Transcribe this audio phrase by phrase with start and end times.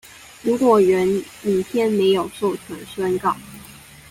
[0.41, 1.07] 如果原
[1.43, 3.37] 影片沒有授權宣告